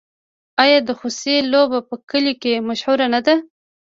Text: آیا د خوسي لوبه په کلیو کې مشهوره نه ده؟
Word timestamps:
آیا 0.63 0.79
د 0.87 0.89
خوسي 0.99 1.35
لوبه 1.51 1.79
په 1.89 1.95
کلیو 2.09 2.39
کې 2.41 2.65
مشهوره 2.67 3.07
نه 3.13 3.19
ده؟ 3.25 3.35